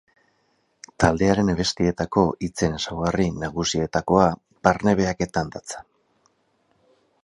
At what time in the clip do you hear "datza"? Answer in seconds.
5.59-5.89